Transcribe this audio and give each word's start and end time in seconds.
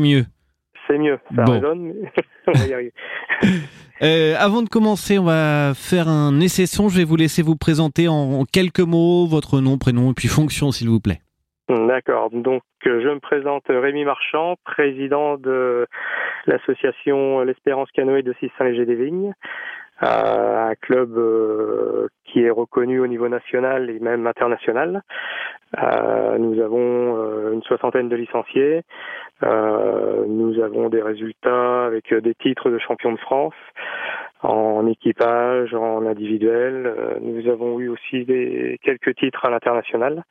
mieux. 0.00 0.24
C'est 0.88 0.98
mieux, 0.98 1.18
ça 1.36 1.42
Bon. 1.44 1.52
résonne, 1.52 1.92
mais 1.92 2.12
on 2.48 2.52
va 2.52 2.66
y 2.66 2.74
arriver. 2.74 2.92
Euh, 4.02 4.34
avant 4.38 4.62
de 4.62 4.68
commencer, 4.70 5.18
on 5.18 5.24
va 5.24 5.72
faire 5.74 6.08
un 6.08 6.40
essai 6.40 6.64
son. 6.64 6.88
Je 6.88 6.96
vais 6.96 7.04
vous 7.04 7.16
laisser 7.16 7.42
vous 7.42 7.54
présenter 7.54 8.08
en, 8.08 8.44
quelques 8.50 8.80
mots 8.80 9.26
votre 9.26 9.60
nom, 9.60 9.76
prénom 9.76 10.12
et 10.12 10.14
puis 10.14 10.26
fonction, 10.26 10.70
s'il 10.72 10.88
vous 10.88 11.00
plaît. 11.00 11.20
D'accord. 11.68 12.30
Donc, 12.30 12.62
euh, 12.86 13.02
je 13.02 13.08
me 13.10 13.20
présente 13.20 13.64
Rémi 13.68 14.06
Marchand, 14.06 14.56
président 14.64 15.36
de 15.36 15.86
l'association 16.46 17.40
L'Espérance 17.42 17.90
Canoë 17.92 18.22
de 18.22 18.34
Saint-Léger-des-Vignes, 18.40 19.34
euh, 19.34 19.34
un 20.00 20.74
club 20.80 21.16
euh, 21.16 22.08
qui 22.24 22.42
est 22.42 22.50
reconnu 22.50 23.00
au 23.00 23.06
niveau 23.06 23.28
national 23.28 23.90
et 23.90 23.98
même 24.00 24.26
international. 24.26 25.02
Euh, 25.78 26.38
nous 26.38 26.60
avons 26.60 27.16
euh, 27.16 27.52
une 27.52 27.62
soixantaine 27.62 28.08
de 28.08 28.16
licenciés. 28.16 28.82
Nous 29.42 30.60
avons 30.60 30.90
des 30.90 31.00
résultats 31.00 31.86
avec 31.86 32.12
des 32.12 32.34
titres 32.34 32.70
de 32.70 32.78
champion 32.78 33.12
de 33.12 33.18
France 33.18 33.54
en 34.42 34.86
équipage, 34.86 35.74
en 35.74 36.04
individuel. 36.06 36.94
Nous 37.22 37.48
avons 37.50 37.80
eu 37.80 37.88
aussi 37.88 38.24
des, 38.26 38.78
quelques 38.82 39.14
titres 39.16 39.46
à 39.46 39.50
l'international. 39.50 40.24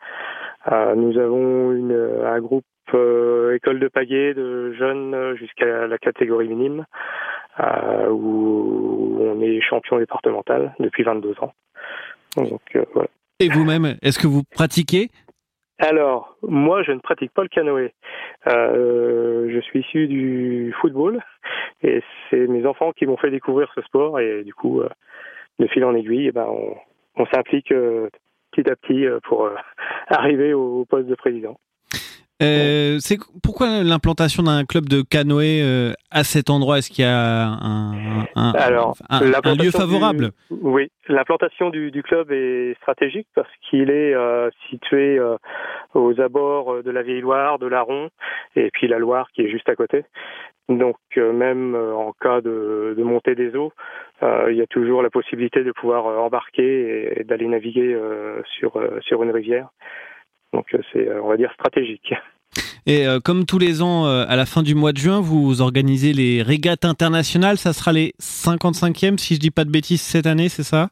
Nous 0.95 1.17
avons 1.17 1.71
une, 1.71 2.21
un 2.23 2.39
groupe 2.39 2.65
école 2.87 3.79
de 3.79 3.87
pagaie 3.87 4.35
de 4.35 4.73
jeunes 4.73 5.35
jusqu'à 5.35 5.87
la 5.87 5.97
catégorie 5.97 6.49
minime 6.49 6.85
euh, 7.59 8.09
où 8.09 9.17
on 9.21 9.41
est 9.41 9.61
champion 9.61 9.99
départemental 9.99 10.73
depuis 10.79 11.03
22 11.03 11.35
ans. 11.41 11.53
Donc 12.37 12.61
euh, 12.75 12.85
voilà. 12.93 13.09
Et 13.39 13.49
vous-même, 13.49 13.95
est-ce 14.01 14.19
que 14.19 14.27
vous 14.27 14.43
pratiquez? 14.43 15.09
Alors, 15.79 16.35
moi, 16.43 16.83
je 16.83 16.91
ne 16.91 16.99
pratique 16.99 17.33
pas 17.33 17.43
le 17.43 17.47
canoë. 17.47 17.93
Euh, 18.47 19.49
je 19.49 19.59
suis 19.61 19.79
issu 19.79 20.07
du 20.07 20.75
football 20.81 21.23
et 21.81 22.03
c'est 22.29 22.47
mes 22.47 22.65
enfants 22.65 22.91
qui 22.91 23.05
m'ont 23.05 23.15
fait 23.15 23.31
découvrir 23.31 23.71
ce 23.73 23.81
sport 23.83 24.19
et 24.19 24.43
du 24.43 24.53
coup, 24.53 24.81
euh, 24.81 24.89
de 25.59 25.67
fil 25.67 25.85
en 25.85 25.95
aiguille, 25.95 26.27
eh 26.27 26.31
ben, 26.33 26.47
on, 26.49 26.75
on 27.15 27.25
s'implique 27.27 27.71
euh, 27.71 28.09
petit 28.51 28.69
à 28.69 28.75
petit 28.75 29.05
euh, 29.05 29.19
pour 29.23 29.49
arriver 30.09 30.53
au 30.53 30.83
poste 30.83 31.07
de 31.07 31.15
président. 31.15 31.57
Euh, 32.41 32.97
c'est 32.99 33.17
pourquoi 33.43 33.83
l'implantation 33.83 34.43
d'un 34.43 34.63
club 34.65 34.87
de 34.87 35.01
canoë 35.01 35.61
euh, 35.61 35.91
à 36.09 36.23
cet 36.23 36.49
endroit? 36.49 36.77
Est-ce 36.77 36.89
qu'il 36.89 37.03
y 37.03 37.07
a 37.07 37.47
un, 37.47 38.25
un- 38.35 38.51
Alors, 38.53 38.95
un- 39.09 39.19
un 39.43 39.55
lieu 39.55 39.71
favorable 39.71 40.29
du- 40.49 40.57
Oui, 40.61 40.89
l'implantation 41.09 41.69
du, 41.69 41.91
du 41.91 42.01
club 42.01 42.31
est 42.31 42.75
stratégique 42.81 43.27
parce 43.35 43.49
qu'il 43.69 43.89
est 43.89 44.13
euh, 44.13 44.49
situé 44.69 45.17
euh, 45.19 45.35
aux 45.93 46.19
abords 46.21 46.75
euh, 46.75 46.81
de 46.83 46.91
la 46.91 47.01
Vieille 47.03 47.21
Loire, 47.21 47.59
de 47.59 47.67
l'Aron, 47.67 48.09
et 48.55 48.69
puis 48.71 48.87
la 48.87 48.99
Loire 48.99 49.27
qui 49.33 49.41
est 49.41 49.49
juste 49.49 49.67
à 49.67 49.75
côté. 49.75 50.05
Donc, 50.69 50.97
euh, 51.17 51.33
même 51.33 51.73
euh, 51.75 51.93
en 51.95 52.13
cas 52.13 52.41
de, 52.41 52.93
de 52.97 53.03
montée 53.03 53.35
des 53.35 53.55
eaux, 53.55 53.73
euh, 54.23 54.47
il 54.51 54.55
y 54.57 54.61
a 54.61 54.67
toujours 54.67 55.01
la 55.01 55.09
possibilité 55.09 55.63
de 55.63 55.71
pouvoir 55.71 56.05
embarquer 56.23 56.63
et, 57.17 57.21
et 57.21 57.23
d'aller 57.23 57.47
naviguer 57.47 57.93
euh, 57.93 58.41
sur 58.45 58.77
euh, 58.77 58.99
sur 59.01 59.23
une 59.23 59.31
rivière. 59.31 59.69
Donc, 60.53 60.65
euh, 60.73 60.79
c'est, 60.91 61.07
euh, 61.07 61.21
on 61.23 61.29
va 61.29 61.37
dire, 61.37 61.51
stratégique. 61.53 62.13
Et 62.85 63.07
euh, 63.07 63.19
comme 63.19 63.45
tous 63.45 63.59
les 63.59 63.81
ans, 63.81 64.07
euh, 64.07 64.25
à 64.27 64.35
la 64.35 64.45
fin 64.45 64.63
du 64.63 64.73
mois 64.73 64.93
de 64.93 64.97
juin, 64.97 65.21
vous 65.21 65.61
organisez 65.61 66.13
les 66.13 66.41
régates 66.41 66.85
internationales. 66.85 67.57
Ça 67.57 67.73
sera 67.73 67.91
les 67.91 68.13
55e, 68.19 69.17
si 69.17 69.35
je 69.35 69.39
dis 69.39 69.51
pas 69.51 69.65
de 69.65 69.71
bêtises, 69.71 70.01
cette 70.01 70.25
année, 70.25 70.49
c'est 70.49 70.63
ça? 70.63 70.89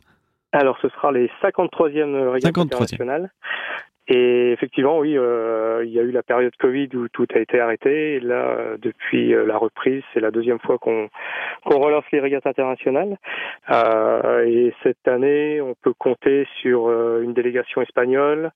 Alors, 0.51 0.77
ce 0.81 0.89
sera 0.89 1.11
les 1.11 1.29
53e 1.41 2.29
régates 2.29 2.53
53e. 2.53 2.61
internationales. 2.61 3.31
Et 4.09 4.51
effectivement, 4.51 4.99
oui, 4.99 5.17
euh, 5.17 5.83
il 5.85 5.91
y 5.91 5.99
a 5.99 6.03
eu 6.03 6.11
la 6.11 6.23
période 6.23 6.55
Covid 6.57 6.89
où 6.93 7.09
tout 7.09 7.27
a 7.35 7.39
été 7.39 7.59
arrêté. 7.59 8.15
Et 8.15 8.19
là, 8.21 8.35
euh, 8.35 8.77
depuis 8.79 9.33
euh, 9.33 9.45
la 9.45 9.57
reprise, 9.57 10.01
c'est 10.13 10.21
la 10.21 10.31
deuxième 10.31 10.59
fois 10.59 10.77
qu'on 10.77 11.09
relance 11.65 12.05
les 12.13 12.21
régates 12.21 12.47
internationales. 12.47 13.17
Euh, 13.69 14.45
et 14.45 14.73
cette 14.81 15.07
année, 15.07 15.59
on 15.59 15.75
peut 15.81 15.93
compter 15.93 16.47
sur 16.61 16.87
euh, 16.87 17.21
une 17.21 17.33
délégation 17.33 17.81
espagnole, 17.81 18.51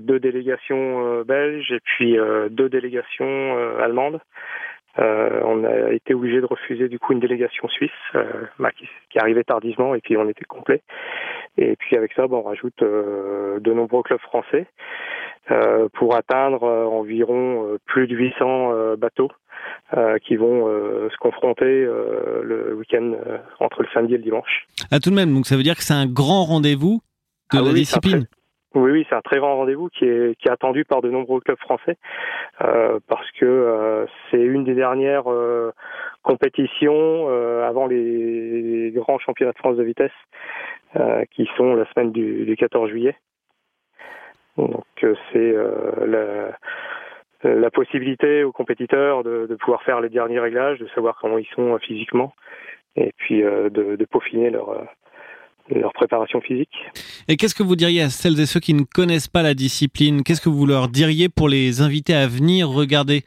deux 0.00 0.18
délégations 0.18 1.22
belges 1.22 1.72
et 1.72 1.80
puis 1.80 2.16
deux 2.50 2.68
délégations 2.68 3.56
allemandes. 3.78 4.20
Euh, 4.98 5.40
on 5.44 5.64
a 5.64 5.92
été 5.92 6.14
obligé 6.14 6.40
de 6.40 6.46
refuser 6.46 6.88
du 6.88 6.98
coup 7.00 7.12
une 7.12 7.20
délégation 7.20 7.66
suisse 7.68 7.90
euh, 8.14 8.44
bah, 8.60 8.70
qui, 8.70 8.88
qui 9.10 9.18
arrivait 9.18 9.42
tardivement 9.42 9.94
et 9.94 10.00
puis 10.00 10.16
on 10.16 10.28
était 10.28 10.44
complet. 10.44 10.82
Et 11.56 11.76
puis 11.76 11.96
avec 11.96 12.12
ça, 12.14 12.26
bah, 12.26 12.36
on 12.36 12.42
rajoute 12.42 12.82
euh, 12.82 13.60
de 13.60 13.72
nombreux 13.72 14.02
clubs 14.02 14.20
français 14.20 14.66
euh, 15.50 15.88
pour 15.94 16.16
atteindre 16.16 16.64
euh, 16.64 16.86
environ 16.86 17.66
euh, 17.66 17.78
plus 17.84 18.06
de 18.06 18.16
800 18.16 18.72
euh, 18.72 18.96
bateaux 18.96 19.30
euh, 19.96 20.18
qui 20.18 20.36
vont 20.36 20.68
euh, 20.68 21.08
se 21.10 21.16
confronter 21.18 21.64
euh, 21.64 22.42
le 22.42 22.74
week-end 22.74 23.12
euh, 23.26 23.38
entre 23.60 23.82
le 23.82 23.88
samedi 23.92 24.14
et 24.14 24.18
le 24.18 24.22
dimanche. 24.22 24.66
Ah, 24.90 24.98
tout 24.98 25.10
de 25.10 25.14
même, 25.14 25.32
donc 25.32 25.46
ça 25.46 25.56
veut 25.56 25.62
dire 25.62 25.76
que 25.76 25.82
c'est 25.82 25.94
un 25.94 26.06
grand 26.06 26.44
rendez-vous 26.44 27.00
de 27.52 27.58
Ah 27.58 27.62
la 27.62 27.68
oui, 27.68 27.74
discipline. 27.74 28.26
Oui, 28.74 28.90
oui, 28.90 29.06
c'est 29.08 29.14
un 29.14 29.20
très 29.20 29.38
grand 29.38 29.56
rendez-vous 29.56 29.88
qui 29.88 30.04
est, 30.04 30.34
qui 30.40 30.48
est 30.48 30.50
attendu 30.50 30.84
par 30.84 31.00
de 31.00 31.08
nombreux 31.08 31.40
clubs 31.40 31.58
français 31.58 31.96
euh, 32.60 32.98
parce 33.06 33.30
que 33.32 33.44
euh, 33.44 34.04
c'est 34.30 34.40
une 34.40 34.64
des 34.64 34.74
dernières 34.74 35.30
euh, 35.30 35.70
compétitions 36.22 37.26
euh, 37.28 37.68
avant 37.68 37.86
les, 37.86 38.90
grands 38.96 39.18
championnats 39.18 39.52
de 39.52 39.58
France 39.58 39.76
de 39.76 39.84
vitesse 39.84 40.12
qui 41.30 41.48
sont 41.56 41.74
la 41.74 41.90
semaine 41.92 42.12
du, 42.12 42.44
du 42.44 42.56
14 42.56 42.90
juillet. 42.90 43.16
Donc 44.56 44.84
euh, 45.02 45.14
c'est 45.32 45.38
euh, 45.38 46.06
la, 47.42 47.50
la 47.50 47.70
possibilité 47.70 48.44
aux 48.44 48.52
compétiteurs 48.52 49.24
de, 49.24 49.46
de 49.48 49.54
pouvoir 49.56 49.82
faire 49.82 50.00
les 50.00 50.08
derniers 50.08 50.38
réglages, 50.38 50.78
de 50.78 50.88
savoir 50.94 51.16
comment 51.20 51.38
ils 51.38 51.48
sont 51.54 51.74
euh, 51.74 51.78
physiquement 51.78 52.32
et 52.96 53.12
puis 53.16 53.42
euh, 53.42 53.70
de, 53.70 53.96
de 53.96 54.04
peaufiner 54.04 54.50
leur, 54.50 54.68
euh, 54.70 54.84
leur 55.70 55.92
préparation 55.92 56.40
physique. 56.40 56.74
Et 57.26 57.36
qu'est-ce 57.36 57.54
que 57.54 57.64
vous 57.64 57.74
diriez 57.76 58.02
à 58.02 58.08
celles 58.10 58.38
et 58.38 58.46
ceux 58.46 58.60
qui 58.60 58.74
ne 58.74 58.84
connaissent 58.84 59.28
pas 59.28 59.42
la 59.42 59.54
discipline? 59.54 60.22
Qu'est-ce 60.22 60.40
que 60.40 60.48
vous 60.48 60.66
leur 60.66 60.88
diriez 60.88 61.28
pour 61.28 61.48
les 61.48 61.80
inviter 61.80 62.14
à 62.14 62.28
venir 62.28 62.68
regarder? 62.68 63.24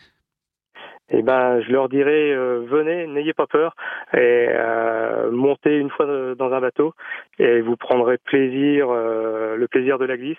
Eh 1.10 1.22
ben, 1.22 1.62
je 1.62 1.72
leur 1.72 1.88
dirais, 1.88 2.32
euh, 2.34 2.66
venez, 2.68 3.08
n'ayez 3.08 3.34
pas 3.34 3.48
peur, 3.48 3.76
et 4.14 4.48
euh, 4.50 5.32
montez 5.32 5.78
une 5.78 5.90
fois 5.90 6.06
dans 6.36 6.52
un 6.52 6.60
bateau, 6.60 6.94
et 7.40 7.62
vous 7.62 7.78
prendrez 7.78 8.18
plaisir, 8.18 8.88
euh, 8.90 9.56
le 9.56 9.68
plaisir 9.70 10.00
de 10.00 10.06
la 10.06 10.18
glisse. 10.18 10.38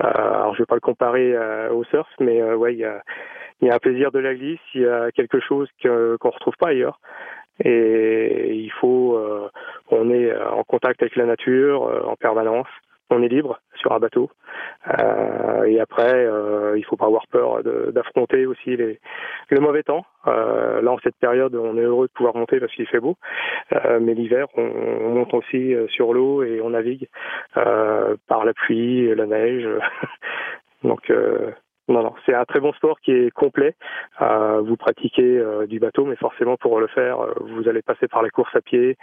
Euh, 0.00 0.04
alors, 0.06 0.54
je 0.54 0.62
vais 0.62 0.66
pas 0.66 0.76
le 0.76 0.80
comparer 0.80 1.34
euh, 1.34 1.72
au 1.72 1.82
surf, 1.84 2.08
mais 2.20 2.40
euh, 2.40 2.54
ouais, 2.54 2.74
il 2.74 2.78
y 2.78 2.84
a, 2.84 3.02
y 3.62 3.68
a 3.68 3.74
un 3.74 3.78
plaisir 3.78 4.12
de 4.12 4.20
la 4.20 4.34
glisse, 4.36 4.60
il 4.74 4.82
y 4.82 4.86
a 4.86 5.10
quelque 5.10 5.40
chose 5.40 5.68
que, 5.82 6.16
qu'on 6.20 6.30
retrouve 6.30 6.56
pas 6.56 6.68
ailleurs. 6.68 7.00
Et 7.64 8.52
il 8.54 8.70
faut, 8.80 9.16
euh, 9.16 9.48
on 9.90 10.10
est 10.10 10.36
en 10.36 10.62
contact 10.62 11.02
avec 11.02 11.16
la 11.16 11.24
nature 11.24 11.88
euh, 11.88 12.02
en 12.04 12.14
permanence. 12.14 12.68
On 13.10 13.22
est 13.22 13.28
libre 13.28 13.60
sur 13.76 13.92
un 13.92 13.98
bateau. 13.98 14.30
Euh, 14.98 15.64
et 15.64 15.80
après, 15.80 16.14
euh, 16.14 16.76
il 16.76 16.84
faut 16.84 16.96
pas 16.96 17.06
avoir 17.06 17.26
peur 17.28 17.62
d'affronter 17.92 18.46
aussi 18.46 18.76
les, 18.76 19.00
le 19.50 19.60
mauvais 19.60 19.82
temps. 19.82 20.04
Euh, 20.26 20.80
là, 20.80 20.92
en 20.92 20.98
cette 20.98 21.16
période, 21.16 21.54
on 21.54 21.76
est 21.76 21.82
heureux 21.82 22.06
de 22.06 22.12
pouvoir 22.12 22.36
monter 22.36 22.60
parce 22.60 22.72
qu'il 22.72 22.86
fait 22.86 23.00
beau. 23.00 23.16
Euh, 23.72 23.98
mais 24.00 24.14
l'hiver, 24.14 24.46
on, 24.56 24.62
on 24.62 25.10
monte 25.10 25.34
aussi 25.34 25.74
euh, 25.74 25.86
sur 25.88 26.12
l'eau 26.14 26.42
et 26.42 26.60
on 26.60 26.70
navigue 26.70 27.08
euh, 27.56 28.16
par 28.28 28.44
la 28.44 28.54
pluie, 28.54 29.14
la 29.14 29.26
neige. 29.26 29.68
Donc, 30.84 31.10
non, 31.88 32.02
non, 32.02 32.14
c'est 32.24 32.34
un 32.34 32.44
très 32.44 32.58
bon 32.58 32.72
sport 32.72 32.98
qui 33.00 33.12
est 33.12 33.30
complet. 33.30 33.76
Euh, 34.20 34.60
vous 34.60 34.76
pratiquez 34.76 35.38
euh, 35.38 35.66
du 35.66 35.78
bateau, 35.78 36.04
mais 36.04 36.16
forcément 36.16 36.56
pour 36.56 36.80
le 36.80 36.88
faire, 36.88 37.20
euh, 37.20 37.32
vous 37.40 37.68
allez 37.68 37.80
passer 37.80 38.08
par 38.08 38.22
la 38.22 38.30
course 38.30 38.54
à 38.56 38.60
pied, 38.60 38.96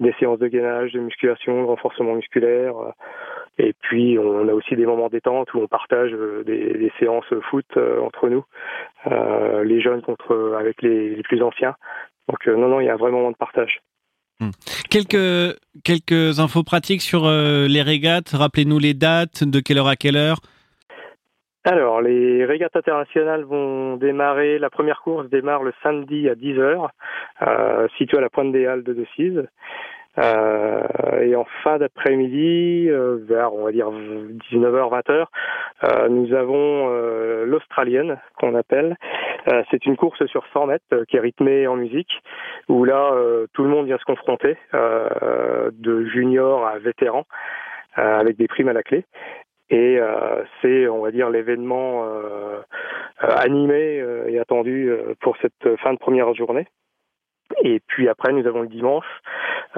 des 0.00 0.12
séances 0.18 0.40
de 0.40 0.48
gainage, 0.48 0.92
de 0.92 1.00
musculation, 1.00 1.62
de 1.62 1.66
renforcement 1.68 2.14
musculaire. 2.14 2.76
euh, 2.76 2.90
et 3.56 3.72
puis 3.72 4.18
on 4.18 4.48
a 4.48 4.52
aussi 4.52 4.74
des 4.74 4.84
moments 4.84 5.08
détente 5.08 5.54
où 5.54 5.60
on 5.60 5.68
partage 5.68 6.10
euh, 6.12 6.42
des, 6.44 6.74
des 6.74 6.92
séances 6.98 7.32
foot 7.50 7.66
euh, 7.76 8.00
entre 8.00 8.28
nous, 8.28 8.44
les 9.62 9.80
jeunes 9.80 10.02
contre 10.02 10.56
avec 10.58 10.82
les, 10.82 11.14
les 11.14 11.22
plus 11.22 11.40
anciens. 11.40 11.76
Donc 12.28 12.44
non, 12.48 12.68
non, 12.68 12.80
il 12.80 12.86
y 12.86 12.88
a 12.88 12.94
un 12.94 12.96
vrai 12.96 13.12
moment 13.12 13.30
de 13.30 13.36
partage. 13.36 13.80
Quelques, 14.90 15.56
quelques 15.84 16.40
infos 16.40 16.64
pratiques 16.64 17.02
sur 17.02 17.30
les 17.30 17.82
régates. 17.82 18.30
Rappelez-nous 18.30 18.78
les 18.78 18.94
dates, 18.94 19.44
de 19.44 19.60
quelle 19.60 19.78
heure 19.78 19.88
à 19.88 19.96
quelle 19.96 20.16
heure. 20.16 20.40
Alors, 21.66 22.02
les 22.02 22.44
régates 22.44 22.76
internationales 22.76 23.44
vont 23.44 23.96
démarrer, 23.96 24.58
la 24.58 24.68
première 24.68 25.00
course 25.00 25.30
démarre 25.30 25.62
le 25.62 25.72
samedi 25.82 26.28
à 26.28 26.34
10h, 26.34 26.88
euh, 27.40 27.88
située 27.96 28.18
à 28.18 28.20
la 28.20 28.28
pointe 28.28 28.52
des 28.52 28.66
Halles 28.66 28.82
de 28.82 28.92
Decize. 28.92 29.46
Euh, 30.18 31.20
et 31.22 31.34
en 31.34 31.46
fin 31.62 31.78
d'après-midi, 31.78 32.86
euh, 32.88 33.18
vers 33.26 33.52
on 33.54 33.64
va 33.64 33.72
dire 33.72 33.90
19h, 33.90 34.90
20h, 34.90 35.24
euh, 35.84 36.08
nous 36.08 36.34
avons 36.34 36.88
l'Australienne 37.46 38.20
qu'on 38.38 38.54
appelle. 38.54 38.96
C'est 39.70 39.84
une 39.84 39.96
course 39.96 40.24
sur 40.26 40.44
100 40.52 40.66
mètres 40.66 41.04
qui 41.08 41.16
est 41.16 41.20
rythmée 41.20 41.66
en 41.66 41.76
musique, 41.76 42.22
où 42.68 42.84
là 42.84 43.12
tout 43.52 43.62
le 43.62 43.68
monde 43.68 43.86
vient 43.86 43.98
se 43.98 44.04
confronter, 44.04 44.56
de 44.72 46.04
junior 46.06 46.66
à 46.66 46.78
vétéran, 46.78 47.24
avec 47.94 48.36
des 48.38 48.48
primes 48.48 48.68
à 48.68 48.72
la 48.72 48.82
clé. 48.82 49.04
Et 49.70 49.98
c'est, 50.60 50.88
on 50.88 51.02
va 51.02 51.10
dire, 51.10 51.30
l'événement 51.30 52.04
animé 53.20 54.04
et 54.28 54.38
attendu 54.38 54.92
pour 55.20 55.36
cette 55.38 55.76
fin 55.78 55.94
de 55.94 55.98
première 55.98 56.34
journée. 56.34 56.66
Et 57.62 57.80
puis 57.86 58.08
après, 58.08 58.32
nous 58.32 58.46
avons 58.46 58.62
le 58.62 58.68
dimanche, 58.68 59.06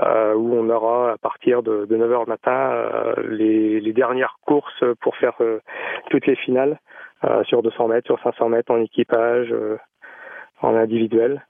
euh, 0.02 0.34
où 0.34 0.54
on 0.54 0.68
aura 0.70 1.12
à 1.12 1.16
partir 1.18 1.62
de, 1.62 1.86
de 1.86 1.96
9h 1.96 2.20
le 2.20 2.26
matin 2.26 2.70
euh, 2.72 3.14
les, 3.28 3.92
dernières 3.92 4.36
courses 4.46 4.84
pour 5.00 5.16
faire 5.16 5.34
euh, 5.40 5.60
toutes 6.10 6.26
les 6.26 6.36
finales 6.36 6.78
sur 7.44 7.62
200 7.62 7.88
mètres, 7.88 8.06
sur 8.06 8.22
500 8.22 8.50
mètres 8.50 8.70
en 8.70 8.80
équipage, 8.80 9.52
en 10.60 10.76
individuel. 10.76 11.44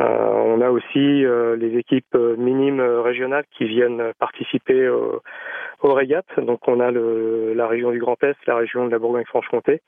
on 0.00 0.60
a 0.60 0.70
aussi 0.70 1.24
les 1.28 1.76
équipes 1.76 2.16
minimes 2.16 2.80
régionales 2.80 3.44
qui 3.52 3.66
viennent 3.66 4.12
participer 4.18 4.88
aux, 4.88 5.20
régates. 5.88 6.38
Donc 6.38 6.66
on 6.68 6.80
a 6.80 6.90
la 6.90 7.66
région 7.66 7.90
du 7.90 7.98
Grand 7.98 8.22
Est, 8.22 8.36
la 8.46 8.56
région 8.56 8.86
de 8.86 8.90
la 8.90 8.98
Bourgogne-Franche-Comté, 8.98 9.80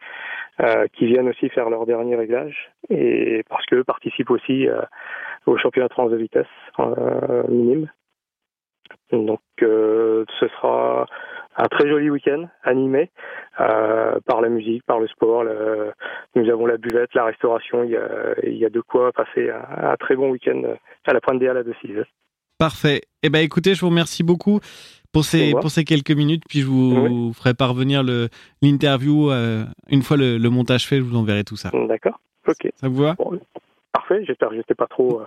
qui 0.94 1.06
viennent 1.06 1.28
aussi 1.28 1.48
faire 1.48 1.70
leur 1.70 1.86
dernier 1.86 2.16
réglage, 2.16 2.70
et 2.90 3.42
parce 3.48 3.64
qu'eux 3.66 3.84
participent 3.84 4.30
aussi 4.30 4.68
au 5.46 5.56
championnat 5.56 5.88
de 5.88 5.92
France 5.92 6.10
de 6.10 6.16
vitesse 6.16 6.46
euh, 6.78 7.42
minime. 7.48 7.90
Donc 9.10 9.40
euh, 9.62 10.24
ce 10.40 10.48
sera 10.48 11.06
un 11.56 11.68
très 11.68 11.88
joli 11.88 12.08
week-end 12.10 12.48
animé 12.62 13.10
euh, 13.60 14.18
par 14.26 14.40
la 14.40 14.48
musique, 14.48 14.82
par 14.84 15.00
le 15.00 15.08
sport. 15.08 15.44
Nous 16.34 16.50
avons 16.50 16.66
la 16.66 16.78
buvette, 16.78 17.14
la 17.14 17.24
restauration. 17.24 17.84
Il 17.84 17.90
y 18.56 18.64
a, 18.64 18.70
de 18.70 18.80
quoi 18.80 19.12
passer 19.12 19.50
un, 19.50 19.90
un 19.90 19.96
très 19.96 20.16
bon 20.16 20.30
week-end 20.30 20.62
à 21.06 21.12
la 21.12 21.20
Pointe 21.20 21.38
des 21.38 21.48
Halles 21.48 21.58
à 21.58 21.62
Decize. 21.62 22.04
Parfait. 22.58 23.02
Eh 23.22 23.28
ben 23.28 23.40
écoutez, 23.40 23.74
je 23.74 23.80
vous 23.80 23.88
remercie 23.90 24.22
beaucoup 24.22 24.60
pour 25.12 25.24
ces, 25.24 25.52
pour 25.52 25.70
ces 25.70 25.84
quelques 25.84 26.10
minutes. 26.10 26.44
Puis 26.48 26.60
je 26.60 26.66
vous 26.66 26.94
oui. 26.96 27.34
ferai 27.34 27.54
parvenir 27.54 28.02
l'interview 28.62 29.30
euh, 29.30 29.64
une 29.88 30.02
fois 30.02 30.16
le, 30.16 30.38
le, 30.38 30.50
montage 30.50 30.86
fait. 30.86 30.96
Je 30.96 31.02
vous 31.02 31.16
enverrai 31.16 31.44
tout 31.44 31.56
ça. 31.56 31.70
D'accord. 31.88 32.20
Ok. 32.48 32.70
Ça 32.76 32.88
vous 32.88 33.02
va? 33.02 33.14
Bon, 33.14 33.38
Parfait. 33.92 34.24
J'espère 34.26 34.48
que 34.50 34.56
j'étais 34.56 34.74
pas 34.74 34.86
trop 34.86 35.20
euh, 35.20 35.26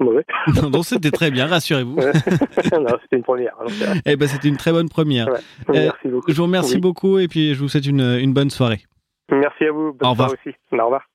mauvais. 0.00 0.24
non, 0.62 0.70
non 0.70 0.82
c'était 0.82 1.10
très 1.10 1.30
bien. 1.30 1.46
Rassurez-vous. 1.46 1.96
c'était 2.62 3.16
une 3.16 3.22
première. 3.22 3.56
Donc, 3.58 3.72
eh 4.04 4.16
ben 4.16 4.28
c'était 4.28 4.48
une 4.48 4.56
très 4.56 4.72
bonne 4.72 4.88
première. 4.88 5.28
Ouais. 5.28 5.40
Merci 5.68 6.08
beaucoup. 6.08 6.30
Je 6.30 6.36
vous 6.36 6.44
remercie 6.44 6.74
Oui. 6.74 6.80
beaucoup 6.80 7.18
et 7.18 7.28
puis 7.28 7.54
je 7.54 7.60
vous 7.60 7.68
souhaite 7.68 7.86
une, 7.86 8.18
une 8.20 8.34
bonne 8.34 8.50
soirée. 8.50 8.80
Merci 9.30 9.64
à 9.64 9.72
vous. 9.72 9.92
Bonne 9.92 10.08
Au 10.08 10.10
revoir. 10.10 10.32
aussi. 10.32 10.54
Au 10.72 10.84
revoir. 10.84 11.09